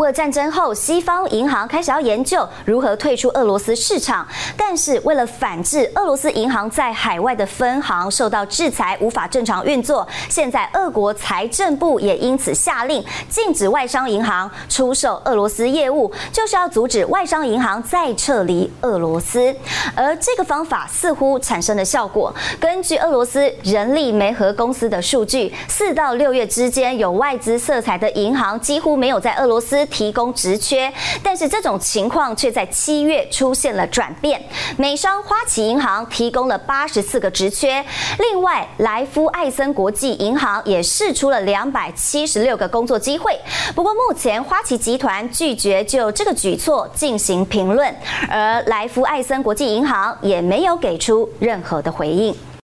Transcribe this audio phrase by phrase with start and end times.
[0.00, 4.26] 乌俄战争后，西方银行开始要研究如何退出俄罗斯市场，
[4.56, 19.54] 但是为了反制俄罗斯银行在海外的分行受到制裁，无法正常运作，现在俄国财政部也因此下令禁止外商银行出售俄罗斯业务，就是要阻止外商银行再撤离俄罗斯。
[19.94, 22.34] 而这个方法似乎产生了效果。
[22.58, 29.86] 根据俄罗斯人力媒合公司的数据，四到六月之间，有外资色彩的银行几乎没有在俄罗斯。
[29.90, 34.40] 提供职缺，但是这种情况却在七月出现了转变。
[34.76, 37.84] 美商花旗银行提供了八十四个职缺，
[38.18, 43.38] 另外莱夫艾森国际银行也释出了两百七十六个工作机会。
[43.74, 47.94] 不过目前花旗集团拒绝就这个举措进行评论，
[48.30, 52.34] 而莱夫艾森国际银行也没有给出任何的回应。